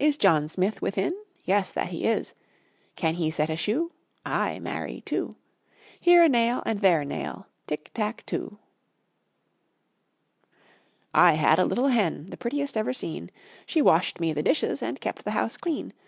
[0.00, 1.14] Is John Smith within?
[1.44, 2.34] Yes, that he is.
[2.96, 3.92] Can he set a shoe?
[4.24, 5.36] Ay, marry, two.
[6.00, 8.58] Here a nail and there a nail, Tick tack too.
[11.14, 13.30] I had a little hen, the prettiest ever seen,
[13.64, 15.92] She washed me the dishes and kept the house clean.